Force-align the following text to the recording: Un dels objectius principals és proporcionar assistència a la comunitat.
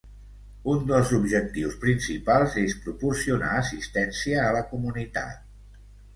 Un 0.71 0.79
dels 0.91 1.11
objectius 1.17 1.75
principals 1.83 2.57
és 2.63 2.73
proporcionar 2.87 3.53
assistència 3.61 4.43
a 4.47 4.51
la 4.59 4.65
comunitat. 4.73 5.47